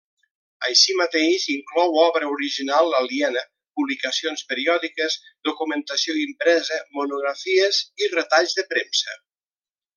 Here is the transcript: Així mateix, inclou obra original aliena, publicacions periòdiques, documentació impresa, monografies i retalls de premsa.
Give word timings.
Així 0.67 0.93
mateix, 1.01 1.43
inclou 1.55 1.97
obra 2.05 2.29
original 2.35 2.95
aliena, 3.01 3.45
publicacions 3.81 4.43
periòdiques, 4.53 5.19
documentació 5.51 6.19
impresa, 6.25 6.83
monografies 7.01 7.85
i 8.07 8.13
retalls 8.19 8.61
de 8.63 8.69
premsa. 8.77 9.19